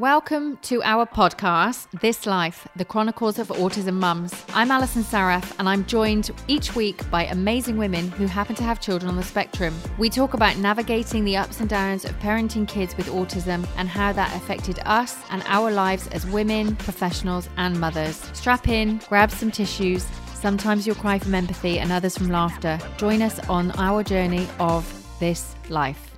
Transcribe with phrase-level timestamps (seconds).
[0.00, 4.32] Welcome to our podcast, This Life, the Chronicles of Autism Mums.
[4.54, 8.80] I'm Alison Saraf, and I'm joined each week by amazing women who happen to have
[8.80, 9.74] children on the spectrum.
[9.98, 14.14] We talk about navigating the ups and downs of parenting kids with autism and how
[14.14, 18.16] that affected us and our lives as women, professionals, and mothers.
[18.32, 20.06] Strap in, grab some tissues.
[20.32, 22.78] Sometimes you'll cry from empathy and others from laughter.
[22.96, 24.82] Join us on our journey of
[25.20, 26.16] this life.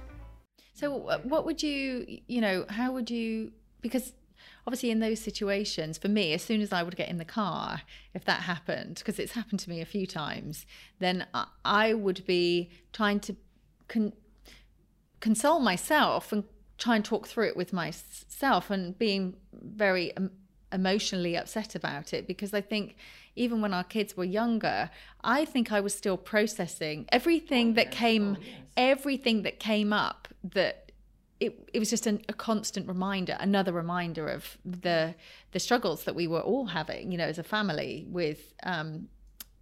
[0.73, 3.51] So, uh, what would you, you know, how would you
[3.83, 4.13] because
[4.67, 7.83] obviously in those situations for me as soon as i would get in the car
[8.15, 10.65] if that happened because it's happened to me a few times
[10.99, 11.27] then
[11.65, 13.37] i would be trying to
[13.89, 14.13] con-
[15.21, 16.45] console myself and
[16.79, 20.31] try and talk through it with myself and being very um,
[20.73, 22.97] emotionally upset about it because i think
[23.35, 24.91] even when our kids were younger
[25.23, 28.57] i think i was still processing everything oh, that came oh, yes.
[28.77, 30.82] everything that came up that
[31.43, 35.15] it, it was just an, a constant reminder, another reminder of the
[35.51, 39.09] the struggles that we were all having, you know, as a family with um,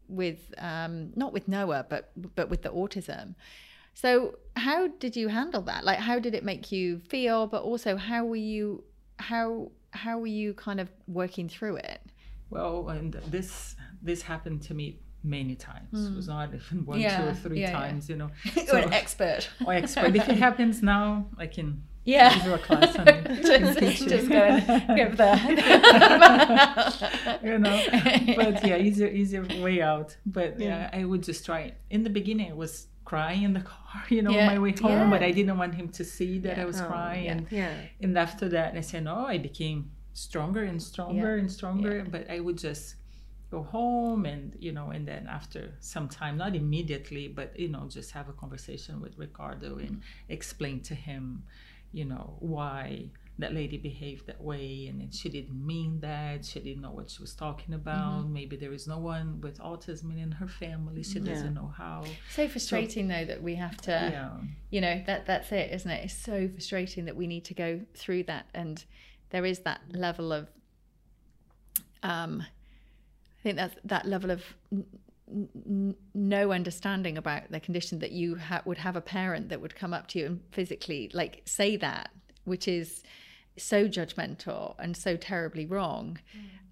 [0.07, 3.35] with um, not with Noah, but but with the autism.
[3.95, 5.85] So how did you handle that?
[5.85, 7.47] Like, how did it make you feel?
[7.47, 8.85] But also, how were you
[9.19, 12.03] how how were you kind of working through it?
[12.51, 15.93] Well, and this this happened to me many times.
[15.93, 16.13] Mm.
[16.13, 18.09] It was not even one, yeah, two, or three yeah, times.
[18.09, 18.15] Yeah.
[18.15, 18.31] You know,
[18.67, 19.49] so, an expert.
[19.67, 20.17] Or expert.
[20.17, 21.85] if it happens now, I can.
[22.05, 22.35] Yeah.
[22.35, 23.43] Give you a class on it.
[23.43, 25.37] just, just go and give the.
[27.43, 27.83] you know,
[28.37, 30.17] but yeah, easier, easier way out.
[30.25, 31.75] But yeah, I would just try.
[31.91, 34.47] In the beginning, it was crying in the car, you know, yeah.
[34.47, 35.11] my way home, yeah.
[35.11, 36.63] but I didn't want him to see that yeah.
[36.63, 37.29] I was oh, crying.
[37.29, 37.75] And, yeah.
[38.01, 42.07] and after that, I said, no, I became stronger and stronger and stronger.
[42.09, 42.95] But I would just
[43.51, 47.87] go home and you know and then after some time not immediately but you know
[47.89, 50.33] just have a conversation with ricardo and mm-hmm.
[50.33, 51.43] explain to him
[51.93, 53.05] you know why
[53.39, 57.11] that lady behaved that way and then she didn't mean that she didn't know what
[57.11, 58.35] she was talking about mm-hmm.
[58.35, 61.33] maybe there is no one with autism in her family she yeah.
[61.33, 64.31] doesn't know how so frustrating so, though that we have to yeah.
[64.69, 67.81] you know that that's it isn't it it's so frustrating that we need to go
[67.95, 68.85] through that and
[69.31, 70.49] there is that level of
[72.03, 72.45] um
[73.41, 74.85] I think that's that level of n-
[75.67, 79.75] n- no understanding about the condition that you ha- would have a parent that would
[79.75, 82.11] come up to you and physically like say that,
[82.45, 83.03] which is
[83.57, 86.19] so judgmental and so terribly wrong.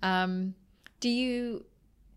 [0.03, 0.09] Mm.
[0.09, 0.55] Um,
[1.01, 1.65] do you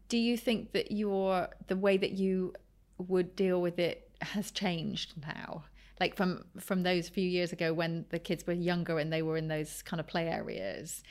[0.09, 2.53] do you think that your the way that you
[2.97, 5.63] would deal with it has changed now?
[5.99, 9.37] Like from from those few years ago when the kids were younger and they were
[9.37, 11.03] in those kind of play areas,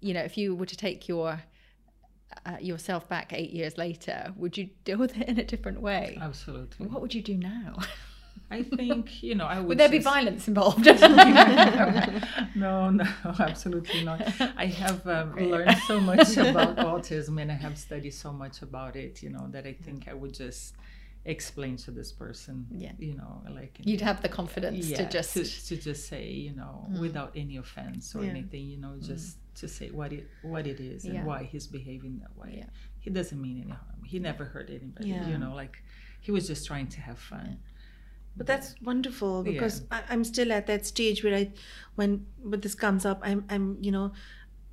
[0.00, 1.42] you know, if you were to take your
[2.46, 6.18] uh, yourself back eight years later, would you deal with it in a different way?
[6.20, 6.86] Absolutely.
[6.86, 7.76] What would you do now?
[8.50, 9.68] I think you know I would.
[9.68, 9.98] Would there just...
[9.98, 10.86] be violence involved?
[12.56, 13.04] no, no,
[13.38, 14.22] absolutely not.
[14.56, 18.96] I have um, learned so much about autism, and I have studied so much about
[18.96, 19.22] it.
[19.22, 20.76] You know that I think I would just
[21.26, 22.66] explain to this person.
[22.70, 22.92] Yeah.
[22.98, 26.54] You know, like you'd have the confidence yeah, to just to, to just say, you
[26.54, 27.00] know, mm.
[27.00, 28.30] without any offense or yeah.
[28.30, 28.64] anything.
[28.66, 29.36] You know, just.
[29.36, 32.56] Mm to say what it what it is and why he's behaving that way.
[32.58, 32.70] Yeah.
[33.00, 34.04] He doesn't mean any harm.
[34.04, 35.10] He never hurt anybody.
[35.10, 35.28] Yeah.
[35.28, 35.82] You know, like
[36.20, 37.58] he was just trying to have fun.
[38.36, 41.52] But that's wonderful because I, I'm still at that stage where I,
[41.96, 44.12] when when this comes up, I'm I'm you know,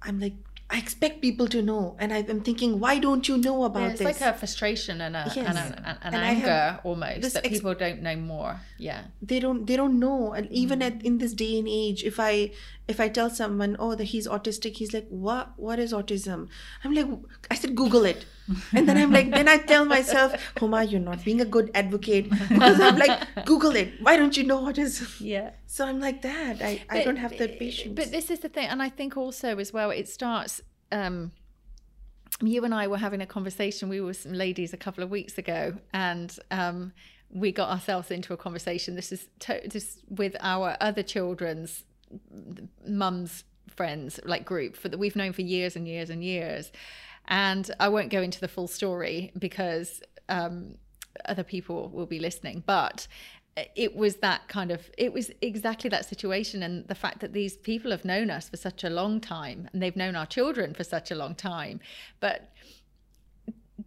[0.01, 0.35] I'm like
[0.67, 3.99] I expect people to know, and I'm thinking, why don't you know about yeah, it's
[3.99, 4.09] this?
[4.09, 5.37] It's like a frustration and a yes.
[5.37, 8.61] and, a, an, anger almost that ex- people don't know more.
[8.79, 10.87] Yeah, they don't they don't know, and even mm.
[10.87, 12.51] at in this day and age, if I
[12.87, 16.47] if I tell someone, oh, that he's autistic, he's like, what what is autism?
[16.83, 17.07] I'm like,
[17.51, 18.25] I said, Google it,
[18.73, 22.29] and then I'm like, then I tell myself, Huma, you're not being a good advocate
[22.29, 23.93] because I'm like, Google it.
[24.01, 25.03] Why don't you know what is?
[25.19, 25.51] Yeah.
[25.65, 26.61] So I'm like that.
[26.61, 27.95] I but, I don't have the patience.
[27.95, 30.61] But this is the thing, and I think also as well, it starts
[30.91, 31.31] um,
[32.41, 33.89] you and I were having a conversation.
[33.89, 36.93] We were some ladies a couple of weeks ago, and um,
[37.29, 38.95] we got ourselves into a conversation.
[38.95, 41.83] This is to- this with our other children's
[42.87, 43.43] mums
[43.75, 46.71] friends like group for that we've known for years and years and years.
[47.27, 50.75] And I won't go into the full story because um,
[51.25, 52.63] other people will be listening.
[52.65, 53.07] But
[53.75, 57.55] it was that kind of it was exactly that situation and the fact that these
[57.55, 60.83] people have known us for such a long time and they've known our children for
[60.83, 61.79] such a long time
[62.19, 62.51] but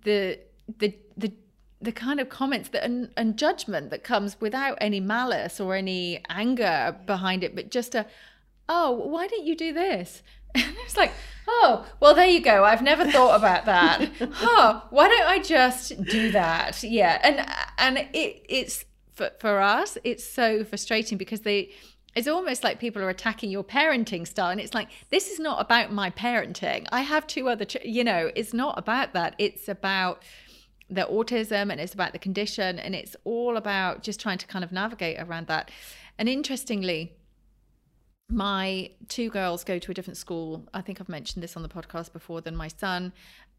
[0.05, 0.39] the
[0.79, 1.33] the the
[1.81, 6.23] the kind of comments that and, and judgment that comes without any malice or any
[6.31, 8.07] anger behind it but just a
[8.71, 10.23] oh why didn't you do this
[10.55, 11.13] and it's like
[11.47, 12.65] oh well there you go.
[12.65, 14.11] I've never thought about that.
[14.41, 16.83] Oh why don't i just do that?
[16.83, 17.47] Yeah and
[17.79, 18.85] and it it's
[19.15, 21.71] for, for us it's so frustrating because they
[22.15, 25.61] it's almost like people are attacking your parenting style and it's like this is not
[25.61, 26.87] about my parenting.
[26.91, 29.35] I have two other ch- you know it's not about that.
[29.39, 30.23] It's about
[30.91, 34.65] the autism and it's about the condition and it's all about just trying to kind
[34.65, 35.71] of navigate around that.
[36.19, 37.13] And interestingly
[38.31, 41.69] my two girls go to a different school i think i've mentioned this on the
[41.69, 43.13] podcast before than my son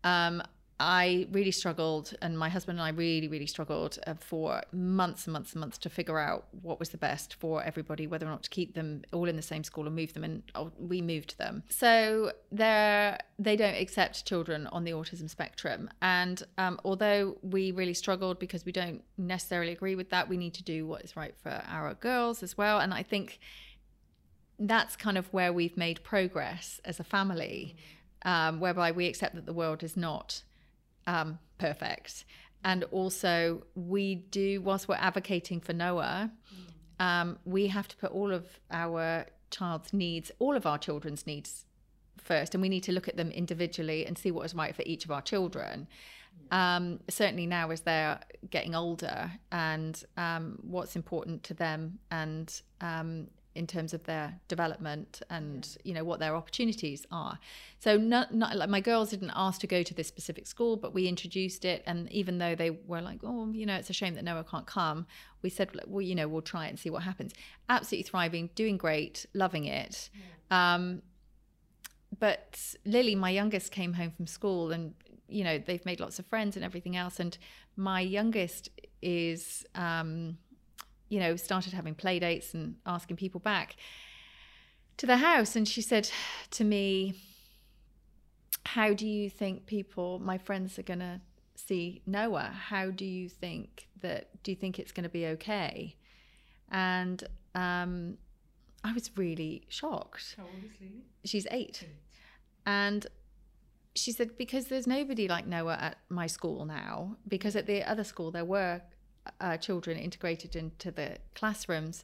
[0.04, 0.42] um,
[0.80, 5.34] I really struggled, and my husband and I really, really struggled uh, for months and
[5.34, 8.44] months and months to figure out what was the best for everybody, whether or not
[8.44, 10.24] to keep them all in the same school or move them.
[10.24, 11.64] And oh, we moved them.
[11.70, 15.90] So they they don't accept children on the autism spectrum.
[16.02, 20.54] And um, although we really struggled because we don't necessarily agree with that, we need
[20.54, 22.80] to do what is right for our girls as well.
[22.80, 23.40] And I think
[24.60, 27.76] that's kind of where we've made progress as a family,
[28.24, 30.44] um, whereby we accept that the world is not
[31.08, 32.26] um, perfect.
[32.64, 36.32] And also, we do, whilst we're advocating for Noah,
[37.00, 41.66] um, we have to put all of our child's needs, all of our children's needs
[42.18, 44.84] first, and we need to look at them individually and see what is right for
[44.86, 45.88] each of our children.
[46.52, 48.20] Um, certainly now as they're
[48.50, 53.28] getting older and um, what's important to them and um,
[53.60, 57.38] in terms of their development and you know what their opportunities are.
[57.80, 60.94] So not, not like my girls didn't ask to go to this specific school but
[60.94, 61.84] we introduced it.
[61.86, 64.66] And even though they were like oh you know it's a shame that noah can't
[64.66, 65.06] come
[65.42, 67.34] we said well you know we'll try it and see what happens.
[67.68, 70.10] Absolutely thriving doing great loving it.
[70.14, 70.76] Yeah.
[70.76, 71.02] um,
[72.18, 74.94] but lily my youngest came home from school and
[75.28, 77.20] you know they've made lots of friends and everything else.
[77.20, 77.38] And
[77.76, 78.70] my youngest
[79.02, 80.38] is um,
[81.10, 83.76] you know, started having play dates and asking people back
[84.98, 85.56] to the house.
[85.56, 86.10] And she said
[86.52, 87.16] to me,
[88.66, 91.22] How do you think people, my friends, are going to
[91.56, 92.52] see Noah?
[92.70, 95.96] How do you think that, do you think it's going to be okay?
[96.72, 97.24] And
[97.56, 98.18] um,
[98.84, 100.36] I was really shocked.
[100.38, 101.04] How old is Lily?
[101.26, 101.80] She's eight.
[101.84, 101.90] eight.
[102.66, 103.08] And
[103.96, 108.04] she said, because there's nobody like Noah at my school now, because at the other
[108.04, 108.82] school there were
[109.40, 112.04] uh, children integrated into the classrooms.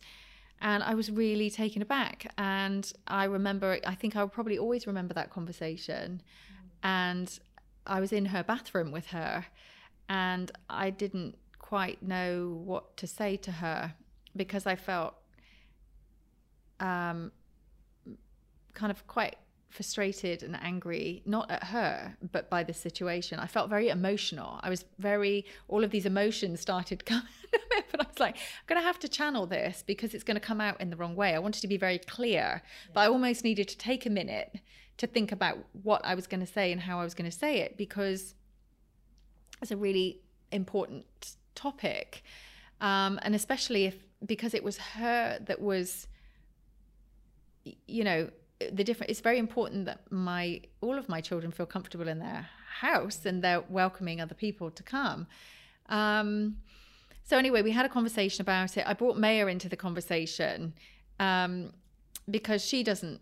[0.62, 2.32] And I was really taken aback.
[2.38, 6.22] And I remember, I think I'll probably always remember that conversation.
[6.82, 7.38] And
[7.88, 9.46] I was in her bathroom with her,
[10.10, 13.94] and I didn't quite know what to say to her
[14.36, 15.16] because I felt
[16.80, 17.32] um,
[18.74, 19.38] kind of quite
[19.76, 23.40] frustrated and angry, not at her, but by the situation.
[23.40, 24.60] I felt very emotional.
[24.64, 27.28] I was very, all of these emotions started coming,
[27.92, 30.42] but I was like, I'm going to have to channel this because it's going to
[30.42, 31.36] come out in the wrong way.
[31.36, 32.92] I wanted to be very clear, yeah.
[32.94, 34.60] but I almost needed to take a minute
[34.98, 37.38] to think about what I was going to say and how I was going to
[37.38, 38.34] say it because
[39.62, 42.24] it's a really important topic.
[42.80, 46.08] Um, and especially if, because it was her that was,
[47.88, 48.30] you know,
[48.60, 52.48] the different it's very important that my all of my children feel comfortable in their
[52.80, 55.28] house and they're welcoming other people to come
[55.90, 56.58] um,
[57.24, 60.74] so anyway we had a conversation about it i brought maya into the conversation
[61.20, 61.72] um,
[62.30, 63.20] because she doesn't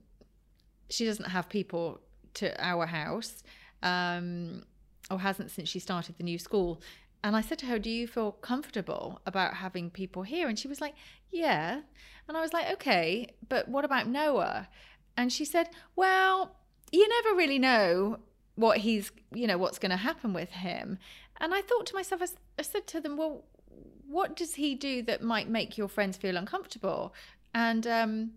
[0.89, 2.00] she doesn't have people
[2.33, 3.44] to our house
[3.81, 4.63] um,
[5.09, 6.81] or hasn't since she started the new school
[7.24, 10.50] and I said to her, Do you feel comfortable about having people here?
[10.50, 10.94] And she was like,
[11.31, 11.81] Yeah.
[12.27, 14.68] And I was like, Okay, but what about Noah?
[15.18, 16.56] And she said, Well,
[16.92, 18.20] you never really know
[18.55, 20.98] what he's, you know, what's going to happen with him.
[21.39, 22.22] And I thought to myself,
[22.58, 23.43] I said to them, Well,
[24.08, 27.13] what does he do that might make your friends feel uncomfortable?
[27.53, 28.32] And um,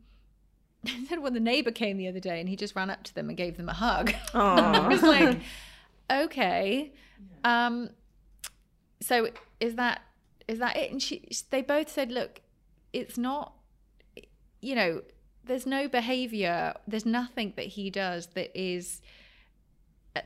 [1.09, 3.29] said, Well, the neighbor came the other day and he just ran up to them
[3.29, 4.13] and gave them a hug.
[4.35, 5.39] I was like,
[6.11, 6.93] Okay.
[7.45, 7.91] Um,
[9.01, 9.29] so
[9.61, 10.03] is that
[10.49, 10.91] is that it?
[10.91, 12.41] And she, they both said, Look,
[12.93, 13.55] it's not,
[14.61, 15.03] you know,
[15.47, 19.01] there's no behavior there's nothing that he does that is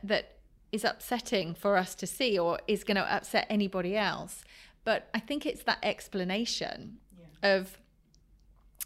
[0.02, 0.36] that
[0.72, 4.44] is upsetting for us to see or is going to upset anybody else
[4.84, 7.56] but i think it's that explanation yeah.
[7.56, 7.78] of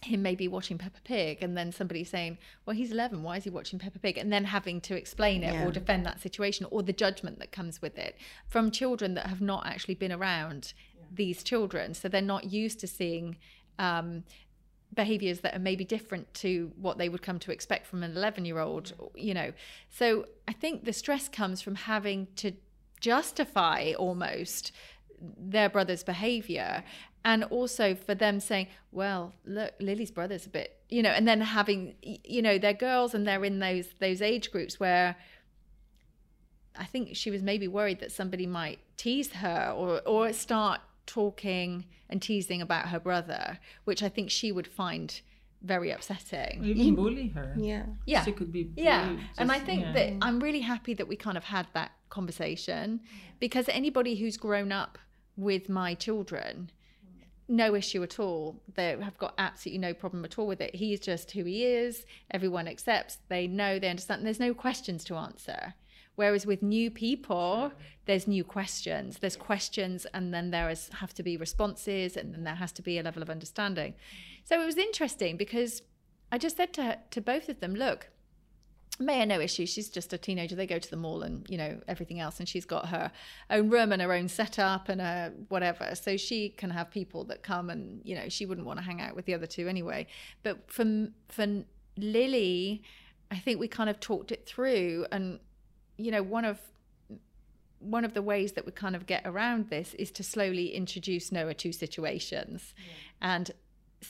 [0.05, 3.51] him maybe watching Peppa Pig and then somebody saying, Well, he's 11, why is he
[3.51, 4.19] watching Peppa Pig?
[4.19, 5.65] And then having to explain it yeah.
[5.65, 9.41] or defend that situation or the judgment that comes with it from children that have
[9.41, 11.07] not actually been around yeah.
[11.13, 11.95] these children.
[11.95, 13.37] So they're not used to seeing
[13.79, 14.25] um,
[14.95, 18.45] behaviors that are maybe different to what they would come to expect from an 11
[18.45, 19.11] year old mm.
[19.15, 19.53] you know.
[19.91, 22.53] So i think the stress comes from having to
[23.01, 24.73] justify almost
[25.39, 26.85] their brother's behavior
[27.25, 31.41] and also for them saying well look lily's brother's a bit you know and then
[31.41, 35.17] having you know they're girls and they're in those those age groups where
[36.77, 41.87] i think she was maybe worried that somebody might tease her or or start talking
[42.09, 45.21] and teasing about her brother, which I think she would find
[45.63, 46.63] very upsetting.
[46.65, 47.55] Even you, bully her.
[47.57, 47.87] Yeah.
[48.07, 48.25] Yeah.
[48.25, 48.71] She could be.
[48.77, 49.15] yeah.
[49.15, 49.93] Just, and I think yeah.
[49.93, 53.01] that I'm really happy that we kind of had that conversation
[53.41, 54.99] because anybody who's grown up
[55.37, 56.71] with my children,
[57.49, 58.63] no issue at all.
[58.75, 60.75] They have got absolutely no problem at all with it.
[60.75, 62.07] He's just who he is.
[62.31, 63.19] Everyone accepts.
[63.29, 63.79] They know.
[63.79, 64.25] They understand.
[64.25, 65.75] There's no questions to answer.
[66.17, 67.73] Whereas with new people,
[68.07, 69.19] there's new questions.
[69.19, 72.83] There's questions, and then there is have to be responses, and then there has to
[72.83, 73.95] be a level of understanding.
[74.45, 75.83] So it was interesting because
[76.31, 78.11] I just said to to both of them, look,
[79.01, 79.67] Maya, no issue.
[79.67, 80.55] She's just a teenager.
[80.55, 83.11] They go to the mall and you know everything else, and she's got her
[83.51, 85.95] own room and her own setup and whatever.
[85.95, 89.01] So she can have people that come, and you know she wouldn't want to hang
[89.01, 90.07] out with the other two anyway.
[90.45, 91.65] But for for
[91.97, 92.83] Lily,
[93.31, 95.41] I think we kind of talked it through, and
[95.97, 96.59] you know one of
[97.79, 101.31] one of the ways that we kind of get around this is to slowly introduce
[101.31, 103.35] Noah to situations, yeah.
[103.35, 103.51] and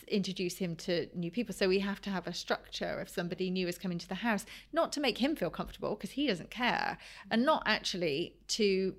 [0.09, 1.55] introduce him to new people.
[1.55, 4.47] So we have to have a structure if somebody new is coming to the house,
[4.73, 6.99] not to make him feel comfortable because he doesn't care,
[7.31, 8.95] and not actually to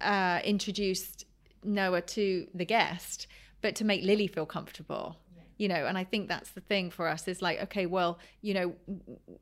[0.00, 1.24] uh, introduce
[1.62, 3.26] Noah to the guest,
[3.62, 5.16] but to make Lily feel comfortable.
[5.64, 8.52] You know, and I think that's the thing for us is like, okay, well, you
[8.52, 8.74] know,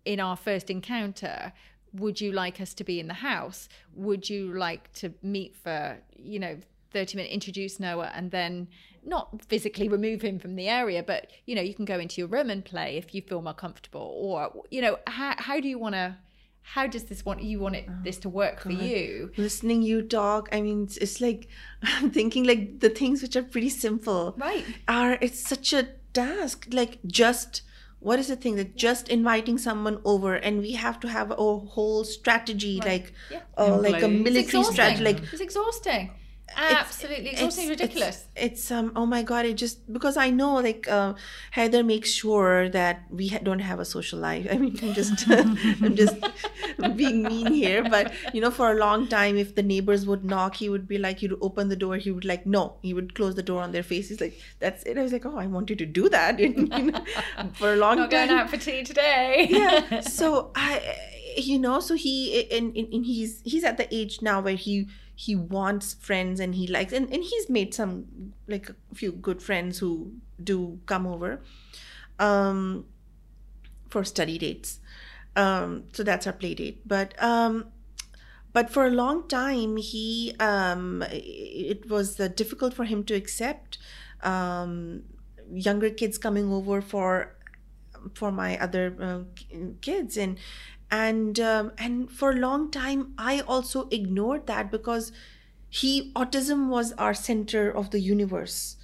[0.05, 1.53] in our first encounter,
[1.95, 3.69] would you like us to be in the house?
[3.97, 6.59] Would you like to meet for, you know,
[6.93, 8.69] 30 minute introduce Noah and then
[9.05, 12.29] not physically remove him from the area, but you know, you can go into your
[12.29, 14.15] room and play if you feel more comfortable.
[14.17, 16.17] Or, you know, how, how do you want to
[16.65, 20.01] how does this want you want it oh, this to work for you listening you
[20.01, 21.49] talk i mean it's, it's, like
[21.83, 26.67] i'm thinking like the things which are pretty simple right are it's such a task
[26.71, 27.63] like just
[28.01, 31.35] what is the thing that just inviting someone over and we have to have a
[31.35, 32.89] whole strategy right.
[32.89, 33.41] like yeah.
[33.57, 36.11] uh, like a military strategy like it's exhausting
[36.57, 38.27] absolutely it's, it's, ridiculous.
[38.37, 41.15] It's, it's, um oh my god, it just because I know like uh,
[41.55, 44.47] Haider makes sure that we ha- don't have a social life.
[44.51, 46.17] I mean, I'm just I'm just
[46.97, 50.57] being mean here, but you know, for a long time, if the neighbors would knock,
[50.57, 53.35] he would be like, he'd open the door, he would like no, he would close
[53.35, 54.99] the door on their faces, like that's it.
[54.99, 57.05] I was like, oh, I want you to do that, you know,
[57.55, 58.29] for a long Not time.
[58.29, 59.47] Going out for tea today.
[59.51, 60.01] yeah.
[60.01, 60.97] So I,
[61.37, 65.35] you know, so he and, and he's he's at the age now where he he
[65.35, 69.79] wants friends and he likes and, and he's made some like a few good friends
[69.79, 71.41] who do come over
[72.19, 72.85] um
[73.91, 74.81] for study dates.
[75.37, 76.87] Um so that's our play date.
[76.87, 77.67] But um
[78.53, 83.79] but for a long time he um it was uh, difficult for him to accept
[84.23, 85.03] um
[85.53, 87.35] younger kids coming over for
[88.15, 89.21] for my other uh,
[89.81, 90.17] kids.
[90.17, 90.39] And
[90.93, 95.13] and um, and for a long time i also ignored that because
[95.71, 98.77] he autism was our center of the universe.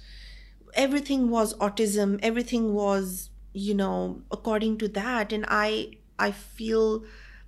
[0.73, 2.19] Everything was autism.
[2.23, 5.33] Everything was you know according to that.
[5.33, 7.03] And i i feel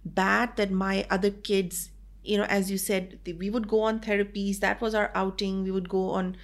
[0.05, 1.91] bad that my other kids
[2.23, 4.59] you know as you said we would go on therapies.
[4.59, 5.63] That was our outing.
[5.63, 6.37] We would go on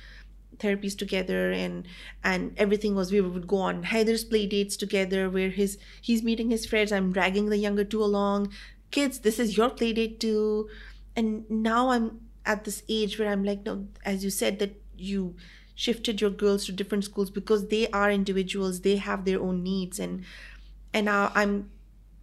[0.60, 1.88] therapies together and
[2.24, 6.50] and everything was we would go on Haider's play dates together where his he's meeting
[6.50, 6.92] his friends.
[6.92, 8.52] I'm dragging the younger two along.
[8.92, 10.70] Kids this is your play date too.
[11.16, 15.36] And now I'm at this age where I'm like no as you said that you
[15.76, 18.82] shifted your girls to different schools because they are individuals.
[18.82, 20.00] They have their own needs.
[20.00, 20.24] And
[20.94, 21.70] and now I'm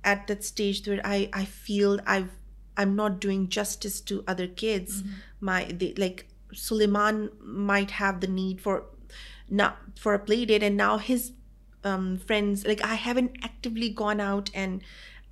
[0.03, 2.31] at that stage where I I feel I've
[2.76, 5.03] I'm not doing justice to other kids.
[5.03, 5.12] Mm-hmm.
[5.41, 8.84] my they like Suleiman might have the need for
[9.49, 10.62] not for a play date.
[10.62, 11.32] And now his
[11.84, 14.82] um, friends like I haven't actively gone out and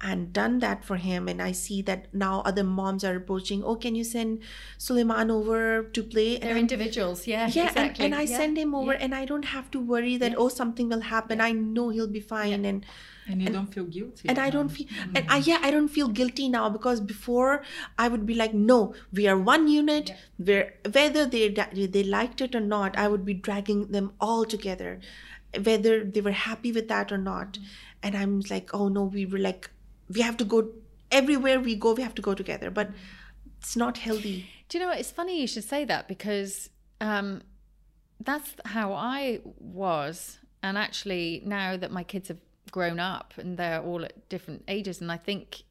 [0.02, 3.76] and done that for him and I see that now other moms are approaching oh
[3.76, 4.42] can you send
[4.78, 8.04] Suleiman over to play they're and individuals yeah yeah exactly.
[8.04, 8.37] and, and I yeah.
[8.37, 8.99] send him over yeah.
[9.00, 12.21] and I don't have to worry that oh something will happen I know he'll be
[12.21, 12.85] fine and
[13.28, 15.16] and you and, don't feel guilty and i don't feel mm-hmm.
[15.16, 17.62] and i yeah i don't feel guilty now because before
[17.97, 20.16] i would be like no we are one unit yeah.
[20.38, 24.99] where whether they they liked it or not i would be dragging them all together
[25.62, 27.64] whether they were happy with that or not mm-hmm.
[28.02, 29.71] and i'm like oh no we were like
[30.14, 30.69] we have to go
[31.11, 32.90] everywhere we go we have to go together but
[33.59, 37.42] it's not healthy do you know what it's funny you should say that because um
[38.21, 42.38] that's how i was and actually now that my kids have
[42.73, 45.00] grown up and they're all at different ages.
[45.00, 45.62] And I think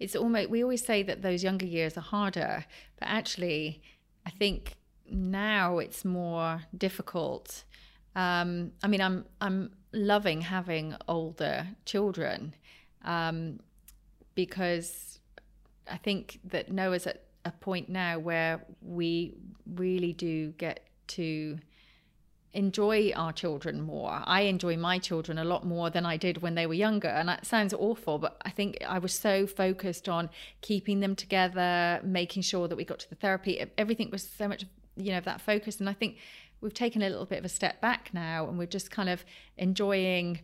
[0.00, 2.64] it's almost, we always say that those younger years are harder,
[2.98, 3.82] but actually,
[4.24, 4.74] I think
[5.08, 7.62] now it's more difficult.
[8.16, 12.54] Um, I mean, I'm I'm loving having older children
[13.04, 13.60] um,
[14.36, 15.18] because
[15.90, 19.34] I think that Noah's at a point now where we
[19.74, 21.58] really do get to
[22.52, 24.22] enjoy our children more.
[24.24, 27.08] I enjoy my children a lot more than I did when they were younger.
[27.08, 30.30] And that sounds awful, but I think I was so focused on
[30.62, 33.62] keeping them together, making sure that we got to the therapy.
[33.76, 34.64] Everything was so much,
[34.96, 35.80] you know, that focus.
[35.80, 36.16] And I think
[36.60, 39.24] we've taken a little bit of a step back now and we're just kind of
[39.58, 40.40] enjoying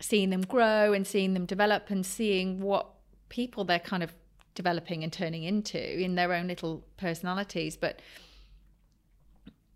[0.00, 2.93] seeing them grow and seeing them develop and seeing what
[3.34, 4.14] people they're kind of
[4.54, 7.76] developing and turning into in their own little personalities.
[7.76, 8.00] But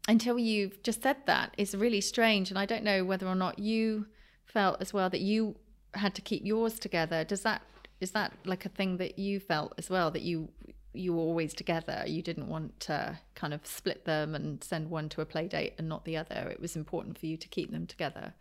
[0.07, 2.51] until you've just said that, it's really strange.
[2.51, 4.07] And I don't know whether or not you
[4.47, 5.57] felt as well that you
[5.95, 7.25] had to keep yours together.
[7.25, 7.63] Does that
[8.01, 10.49] is that like a thing that you felt as well that you
[10.93, 12.05] you were always together?
[12.07, 15.75] You didn't want to kind of split them and send one to a play date
[15.79, 16.49] and not the other.
[16.53, 18.35] It was important for you to keep them together.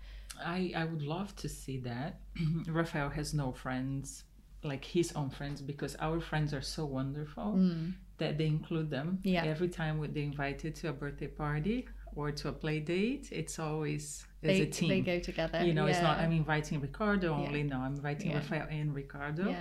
[0.45, 2.19] I I would love to see that.
[2.67, 4.23] Raphael has no friends
[4.67, 7.93] like his own friends because our friends are so wonderful mm.
[8.17, 9.19] that they include them.
[9.23, 9.43] Yeah.
[9.45, 14.25] Every time they invited to a birthday party or to a play date, it's always
[14.43, 14.89] as they, a team.
[14.89, 15.63] They go together.
[15.63, 15.91] You know, yeah.
[15.91, 17.61] it's not I'm inviting Ricardo only.
[17.61, 17.67] Yeah.
[17.67, 18.33] No, I'm inviting.
[18.33, 19.55] Raphael and Ricardo.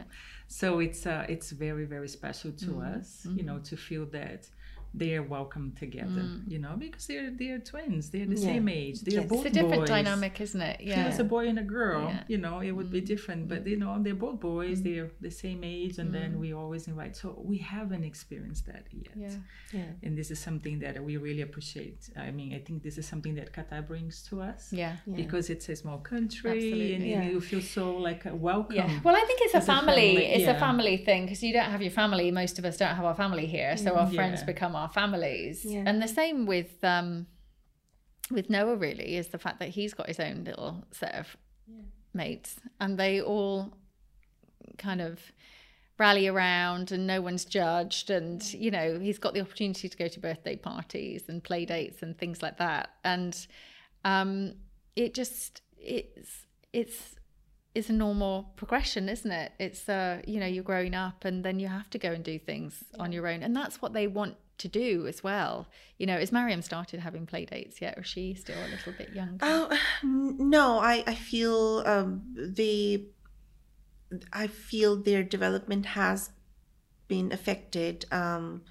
[0.48, 2.98] So it's uh, it's very very special to mm.
[2.98, 3.24] us.
[3.26, 3.38] Mm-hmm.
[3.38, 4.48] You know, to feel that
[4.96, 6.42] they're welcome together, mm.
[6.48, 8.52] you know, because they're they're twins, they're the yeah.
[8.52, 9.28] same age, they're yes.
[9.28, 9.88] both It's a different boys.
[9.88, 10.80] dynamic, isn't it?
[10.80, 12.22] Yeah, it's a boy and a girl, yeah.
[12.28, 12.98] you know, it would mm.
[12.98, 14.84] be different, but you know, they're both boys, mm.
[14.84, 16.38] they're the same age, and then mm.
[16.38, 17.14] we always invite.
[17.16, 19.36] So we haven't experienced that yet, yeah,
[19.72, 19.90] yeah.
[20.02, 22.08] And this is something that we really appreciate.
[22.16, 25.68] I mean, I think this is something that Qatar brings to us, yeah, because it's
[25.68, 26.94] a small country, Absolutely.
[26.94, 27.22] and yeah.
[27.24, 28.76] you feel so like welcome.
[28.76, 29.00] Yeah.
[29.04, 29.92] Well, I think it's a family.
[29.92, 30.26] a family.
[30.26, 32.30] It's a family thing because you don't have your family.
[32.30, 35.64] Most of us don't have our family here, so our friends become our our families.
[35.64, 35.82] Yeah.
[35.86, 37.26] And the same with um,
[38.30, 41.82] with Noah really is the fact that he's got his own little set of yeah.
[42.14, 43.72] mates and they all
[44.78, 45.20] kind of
[45.98, 50.08] rally around and no one's judged and you know he's got the opportunity to go
[50.08, 53.46] to birthday parties and play dates and things like that and
[54.04, 54.52] um,
[54.94, 57.16] it just it's it's
[57.74, 61.58] it's a normal progression isn't it it's uh you know you're growing up and then
[61.58, 63.02] you have to go and do things yeah.
[63.02, 65.66] on your own and that's what they want to do as well.
[65.98, 68.92] You know, is Mariam started having play dates yet, or is she still a little
[68.92, 69.38] bit younger?
[69.42, 73.06] Oh no, I I feel um, they,
[74.32, 76.30] I feel their development has
[77.08, 78.06] been affected.
[78.10, 78.62] Um,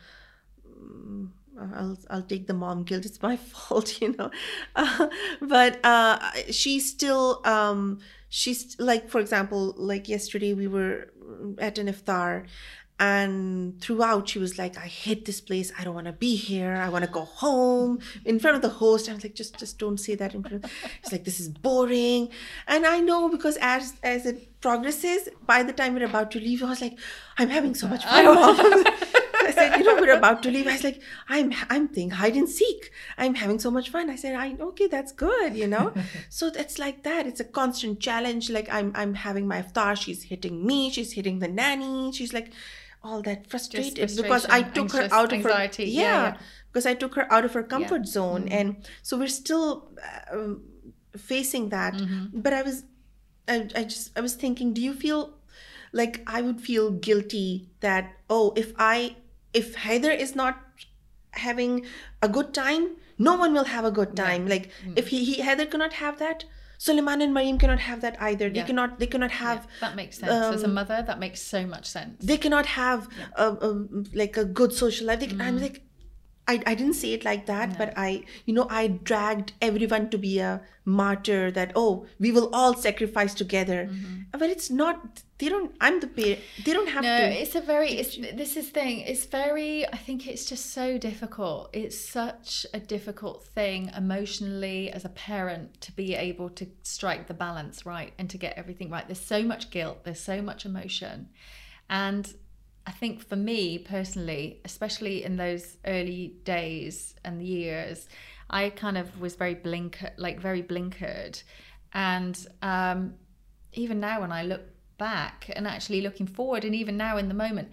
[1.59, 3.05] I'll I'll take the mom guilt.
[3.05, 4.31] It's my fault, you know.
[4.75, 5.07] Uh,
[5.41, 6.19] but uh,
[6.51, 11.11] she's still um, she's like for example, like yesterday we were
[11.59, 12.45] at an iftar
[12.97, 16.75] and throughout she was like i hate this place i don't want to be here
[16.75, 19.77] i want to go home in front of the host i was like just just
[19.77, 20.71] don't say that in front of
[21.03, 22.29] it's like this is boring
[22.67, 26.63] and i know because as as it progresses by the time we're about to leave
[26.63, 26.97] i was like
[27.37, 28.85] i'm having so much fun
[29.45, 30.67] I said, you know, we're about to leave.
[30.67, 32.91] I was like, I'm I'm playing hide and seek.
[33.17, 34.09] I'm having so much fun.
[34.09, 35.93] I said, I okay, that's good, you know.
[36.29, 37.27] so it's like that.
[37.27, 38.49] It's a constant challenge.
[38.49, 39.95] Like I'm I'm having my iftar.
[40.01, 40.89] She's hitting me.
[40.89, 42.11] She's hitting the nanny.
[42.11, 42.51] She's like,
[43.05, 45.85] all that frustrated because I took her out of anxiety.
[45.85, 46.37] her yeah, yeah, yeah,
[46.71, 48.11] because I took her out of her comfort yeah.
[48.17, 48.59] zone, mm-hmm.
[48.59, 49.91] and so we're still
[50.31, 50.63] um,
[51.15, 51.93] facing that.
[51.93, 52.39] Mm-hmm.
[52.41, 52.83] But I was,
[53.47, 55.35] I, I just I was thinking, do you feel
[55.93, 59.15] like I would feel guilty that oh, if I
[59.53, 60.59] if Haider is not
[61.31, 61.85] having
[62.21, 64.47] a good time, no one will have a good time.
[64.47, 64.93] Like mm-hmm.
[64.95, 66.45] if he, he Haider cannot have that
[66.77, 68.49] Suleiman and Mariam cannot have that either.
[68.49, 68.65] They yeah.
[68.65, 68.99] cannot.
[68.99, 69.63] They cannot have.
[69.65, 70.31] Yeah, that makes sense.
[70.31, 72.23] Um, As a um, mother, that makes so much sense.
[72.23, 73.27] They cannot have yeah.
[73.35, 75.19] a, a, like a good social life.
[75.19, 75.41] They, mm.
[75.41, 75.83] I'm like,
[76.47, 77.75] I, I didn't say it like that, no.
[77.77, 82.53] but I, you know, I dragged everyone to be a martyr that, oh, we will
[82.53, 83.89] all sacrifice together.
[83.89, 84.37] Mm-hmm.
[84.37, 87.29] But it's not, they don't, I'm the parent, they don't have no, to.
[87.29, 90.99] No, it's a very, it's, this is thing, it's very, I think it's just so
[90.99, 91.71] difficult.
[91.73, 97.33] It's such a difficult thing emotionally as a parent to be able to strike the
[97.33, 99.07] balance right and to get everything right.
[99.07, 101.29] There's so much guilt, there's so much emotion.
[101.89, 102.31] And
[102.87, 108.07] I think for me personally, especially in those early days and years,
[108.49, 111.41] I kind of was very blinker, like very blinkered,
[111.93, 113.15] and um,
[113.73, 114.61] even now when I look
[114.97, 117.69] back and actually looking forward, and even now in the moment,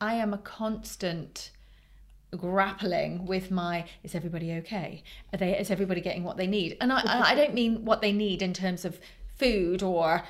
[0.00, 1.50] I am a constant
[2.36, 5.02] grappling with my is everybody okay?
[5.32, 6.76] Are they is everybody getting what they need?
[6.80, 8.98] And I, I don't mean what they need in terms of
[9.36, 10.24] food or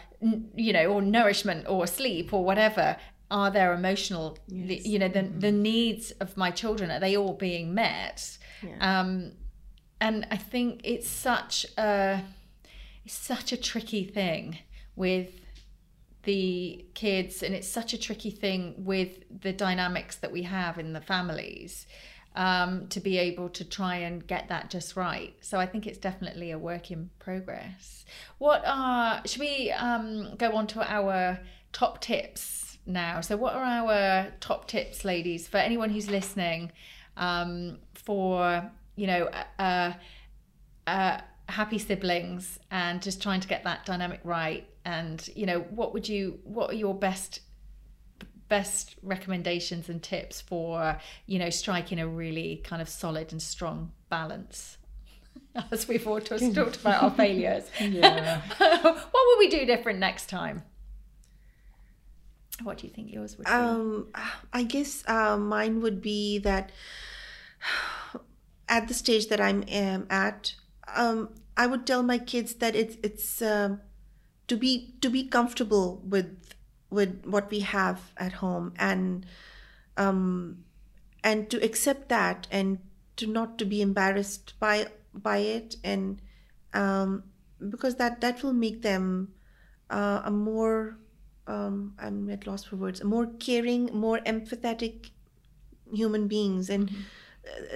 [0.54, 2.96] you know or nourishment or sleep or whatever
[3.30, 4.84] are their emotional yes.
[4.86, 5.40] you know the, mm-hmm.
[5.40, 9.00] the needs of my children are they all being met yeah.
[9.00, 9.32] um
[10.00, 12.22] and i think it's such a
[13.04, 14.58] it's such a tricky thing
[14.94, 15.28] with
[16.22, 20.92] the kids and it's such a tricky thing with the dynamics that we have in
[20.92, 21.86] the families
[22.34, 25.34] um, to be able to try and get that just right.
[25.40, 28.04] So I think it's definitely a work in progress.
[28.38, 31.40] What are, should we um, go on to our
[31.72, 33.20] top tips now?
[33.20, 36.72] So, what are our top tips, ladies, for anyone who's listening
[37.16, 39.92] um, for, you know, uh,
[40.86, 44.68] uh, happy siblings and just trying to get that dynamic right?
[44.84, 47.40] And, you know, what would you, what are your best
[48.48, 50.96] best recommendations and tips for
[51.26, 54.78] you know striking a really kind of solid and strong balance
[55.72, 56.20] as we've all
[56.54, 60.62] talked, about our failures yeah what would we do different next time
[62.62, 63.52] what do you think yours would be?
[63.52, 64.08] Um
[64.52, 66.72] i guess uh, mine would be that
[68.68, 70.54] at the stage that i'm um, at
[70.94, 73.76] um i would tell my kids that it's it's uh,
[74.48, 76.54] to be to be comfortable with
[76.90, 79.26] with what we have at home and
[79.96, 80.64] um,
[81.24, 82.78] and to accept that and
[83.16, 86.20] to not to be embarrassed by by it and
[86.74, 87.24] um,
[87.70, 89.32] because that that will make them
[89.90, 90.98] uh, a more
[91.46, 95.10] um, I'm at loss for words, more caring, more empathetic
[95.92, 96.88] human beings and.
[96.88, 97.00] Mm-hmm.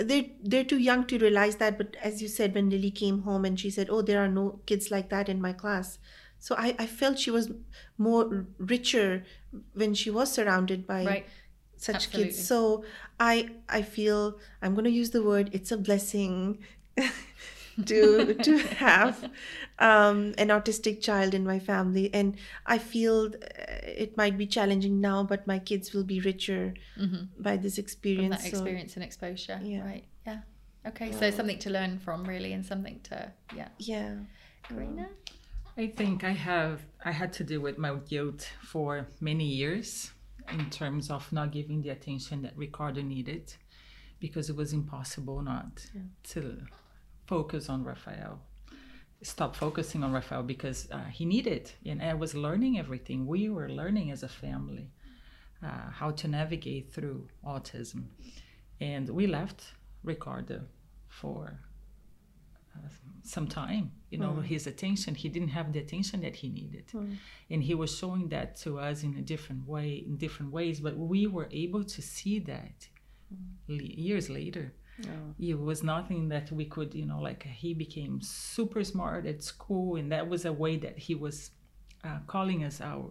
[0.01, 3.45] They're they're too young to realize that, but as you said, when Lily came home
[3.45, 6.01] and she said, "Oh, there are no kids like that in my class,"
[6.41, 7.53] So I, I felt she was
[7.99, 9.25] more richer
[9.75, 11.27] when she was surrounded by right.
[11.77, 12.33] such Absolutely.
[12.33, 12.47] kids.
[12.47, 12.85] So
[13.21, 16.59] I I feel I'm going to use the word it's a blessing
[17.87, 19.31] to to have
[19.79, 25.01] um, an autistic child in my family, and I feel uh, it might be challenging
[25.01, 27.25] now, but my kids will be richer mm-hmm.
[27.43, 28.37] by this experience.
[28.37, 29.85] From that so, experience and exposure, yeah.
[29.85, 30.05] right?
[30.27, 30.41] Yeah.
[30.87, 31.19] Okay, yeah.
[31.19, 33.69] so something to learn from, really, and something to yeah.
[33.79, 34.15] Yeah.
[34.63, 35.09] Karina.
[35.77, 40.11] I think I have I had to deal with my guilt for many years
[40.53, 43.55] in terms of not giving the attention that Ricardo needed
[44.19, 46.03] because it was impossible not yeah.
[46.25, 46.59] to
[47.31, 48.35] focus on Raphael.
[49.23, 53.19] Stop focusing on Raphael because uh, he needed, and I was learning everything.
[53.37, 54.87] We were learning as a family
[55.69, 57.21] uh, how to navigate through
[57.53, 58.03] autism,
[58.81, 59.59] and we left
[60.03, 60.59] Ricardo
[61.21, 61.61] for
[63.23, 64.45] some time you know mm.
[64.45, 67.17] his attention he didn't have the attention that he needed mm.
[67.51, 70.97] and he was showing that to us in a different way in different ways but
[70.97, 72.89] we were able to see that
[73.69, 74.07] mm.
[74.09, 74.73] years later
[75.07, 75.35] oh.
[75.39, 79.97] it was nothing that we could you know like he became super smart at school
[79.97, 81.51] and that was a way that he was
[82.05, 83.11] uh, calling us our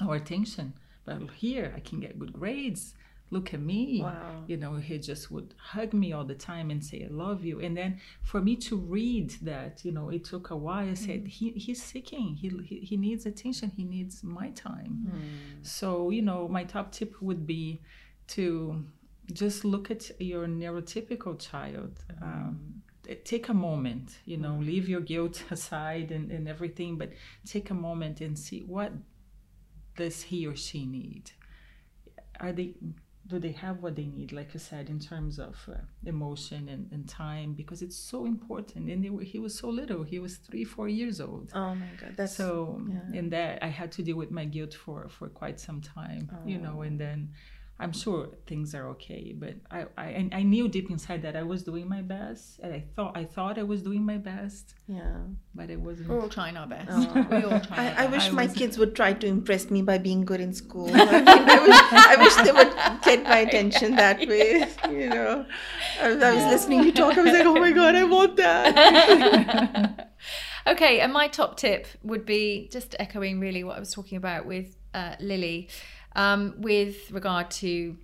[0.00, 0.72] our attention
[1.04, 2.94] but here i can get good grades
[3.30, 4.44] look at me wow.
[4.46, 7.60] you know he just would hug me all the time and say i love you
[7.60, 11.24] and then for me to read that you know it took a while i said
[11.24, 11.28] mm.
[11.28, 15.66] he, he's seeking he, he, he needs attention he needs my time mm.
[15.66, 17.80] so you know my top tip would be
[18.28, 18.84] to
[19.32, 22.82] just look at your neurotypical child um,
[23.24, 24.66] take a moment you know mm.
[24.66, 27.10] leave your guilt aside and, and everything but
[27.46, 28.92] take a moment and see what
[29.96, 31.30] does he or she need
[32.40, 32.74] are they
[33.26, 36.88] do they have what they need like you said in terms of uh, emotion and,
[36.92, 40.64] and time because it's so important and were, he was so little he was three
[40.64, 43.18] four years old oh my god that's so yeah.
[43.18, 46.46] in that i had to deal with my guilt for for quite some time oh.
[46.46, 47.30] you know and then
[47.78, 51.62] I'm sure things are okay, but I, I I knew deep inside that I was
[51.62, 54.74] doing my best, and I thought I thought I was doing my best.
[54.88, 55.18] Yeah,
[55.54, 56.08] but it wasn't.
[56.08, 56.88] We're all trying our best.
[56.90, 57.26] Oh.
[57.30, 57.76] we all try.
[57.76, 60.54] I, I wish I my kids would try to impress me by being good in
[60.54, 60.88] school.
[60.94, 64.66] I, mean, I, wish, I wish they would get my attention that way.
[64.96, 65.44] You know,
[66.00, 67.18] I was, I was listening to talk.
[67.18, 70.08] I was like, oh my god, I want that.
[70.66, 74.46] okay, and my top tip would be just echoing really what I was talking about
[74.46, 75.68] with uh, Lily
[76.16, 77.96] um, with regard to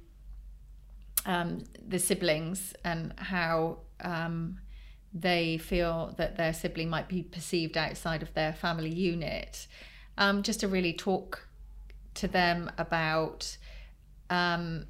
[1.24, 4.58] um, the siblings and how um,
[5.14, 9.66] they feel that their sibling might be perceived outside of their family unit,
[10.18, 11.48] um, just to really talk
[12.14, 13.56] to them about,
[14.28, 14.84] um,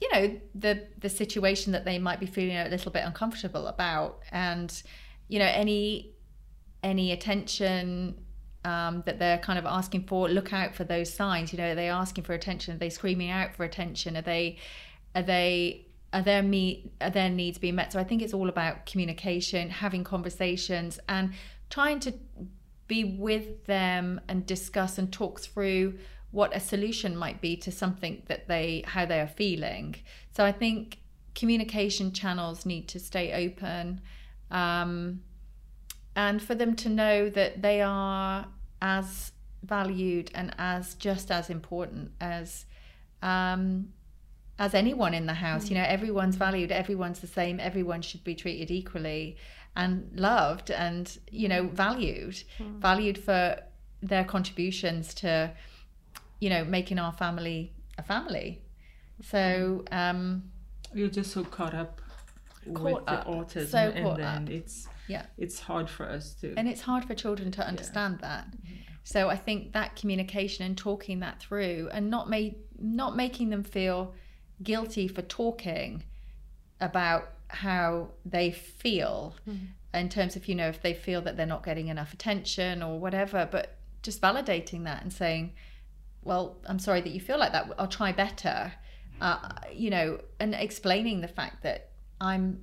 [0.00, 4.20] you know, the the situation that they might be feeling a little bit uncomfortable about,
[4.30, 4.82] and
[5.28, 6.14] you know, any
[6.84, 8.23] any attention
[8.64, 11.74] um, that they're kind of asking for look out for those signs you know are
[11.74, 12.74] they asking for attention?
[12.74, 14.16] Are they screaming out for attention?
[14.16, 14.58] Are they
[15.14, 17.92] are they are their me are their needs being met?
[17.92, 21.32] So i think it's all about communication having conversations and
[21.70, 22.14] trying to
[22.86, 25.98] be with them and discuss and talk through
[26.30, 29.94] what a solution might be to something that they how they are feeling.
[30.32, 30.98] So i think
[31.34, 34.00] communication channels need to stay open
[34.50, 35.20] um,
[36.16, 38.46] and for them to know that they are
[38.80, 42.66] as valued and as just as important as
[43.22, 43.88] um,
[44.58, 45.68] as anyone in the house.
[45.68, 49.36] You know, everyone's valued, everyone's the same, everyone should be treated equally
[49.76, 52.78] and loved and, you know, valued, mm.
[52.78, 53.58] valued for
[54.02, 55.50] their contributions to,
[56.40, 58.60] you know, making our family a family.
[59.22, 60.44] So, um,
[60.92, 62.00] you're just so caught up
[62.72, 63.24] caught with up.
[63.24, 64.50] the autism so and then up.
[64.50, 68.28] it's yeah it's hard for us to and it's hard for children to understand yeah.
[68.28, 68.74] that mm-hmm.
[69.02, 73.62] so i think that communication and talking that through and not made not making them
[73.62, 74.14] feel
[74.62, 76.02] guilty for talking
[76.80, 79.66] about how they feel mm-hmm.
[79.92, 82.98] in terms of you know if they feel that they're not getting enough attention or
[82.98, 85.52] whatever but just validating that and saying
[86.22, 88.72] well i'm sorry that you feel like that i'll try better
[89.20, 89.38] uh,
[89.72, 91.90] you know and explaining the fact that
[92.20, 92.60] i'm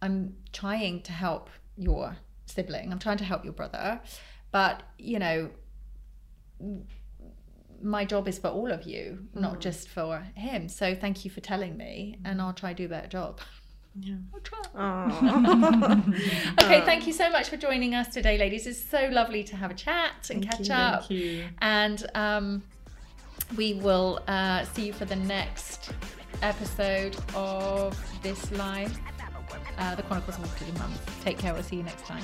[0.00, 4.00] i'm trying to help your sibling i'm trying to help your brother
[4.50, 5.50] but you know
[7.82, 9.40] my job is for all of you, mm.
[9.40, 10.68] not just for him.
[10.68, 13.40] So thank you for telling me, and I'll try to do a better job.
[13.98, 14.14] Yeah.
[14.34, 16.04] I'll try.
[16.62, 18.66] okay, thank you so much for joining us today, ladies.
[18.66, 21.00] It's so lovely to have a chat and thank catch you, up.
[21.00, 21.44] Thank you.
[21.60, 22.62] And um,
[23.56, 25.90] we will uh, see you for the next
[26.42, 28.98] episode of this live,
[29.78, 30.92] uh, the Chronicles of Wicked Mum.
[31.22, 31.52] Take care.
[31.52, 32.22] We'll see you next time.